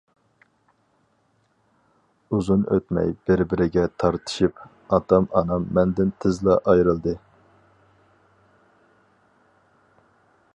[2.37, 4.63] ئۇزۇن ئۆتمەي بىر-بىرىگە تارتىشىپ،
[4.97, 7.15] ئاتا-ئانام مەندىن تېزلا ئايرىلدى.